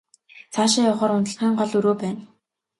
[0.53, 2.21] Цаашаа явахаар унтлагын гол өрөө байна.